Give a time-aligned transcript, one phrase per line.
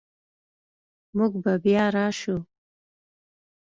[1.17, 2.37] موږ به بیا راشو